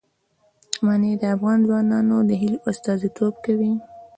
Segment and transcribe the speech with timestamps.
[0.85, 3.73] منی د افغان ځوانانو د هیلو استازیتوب کوي.